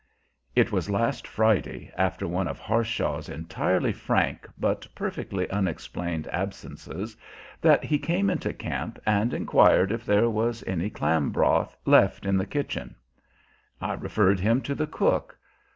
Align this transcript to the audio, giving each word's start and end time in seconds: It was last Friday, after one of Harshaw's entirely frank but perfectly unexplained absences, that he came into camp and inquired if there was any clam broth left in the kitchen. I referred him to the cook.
It 0.55 0.71
was 0.71 0.89
last 0.89 1.27
Friday, 1.27 1.91
after 1.95 2.27
one 2.27 2.47
of 2.47 2.57
Harshaw's 2.57 3.29
entirely 3.29 3.93
frank 3.93 4.47
but 4.57 4.87
perfectly 4.95 5.47
unexplained 5.51 6.27
absences, 6.29 7.15
that 7.61 7.83
he 7.83 7.99
came 7.99 8.27
into 8.27 8.51
camp 8.51 8.97
and 9.05 9.31
inquired 9.31 9.91
if 9.91 10.03
there 10.03 10.27
was 10.27 10.63
any 10.65 10.89
clam 10.89 11.29
broth 11.29 11.77
left 11.85 12.25
in 12.25 12.35
the 12.35 12.47
kitchen. 12.47 12.95
I 13.79 13.93
referred 13.93 14.39
him 14.39 14.61
to 14.61 14.73
the 14.73 14.87
cook. 14.87 15.37